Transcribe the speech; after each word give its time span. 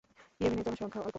ইয়েমেনের 0.39 0.65
জনসংখ্যা 0.65 0.99
অল্প। 0.99 1.09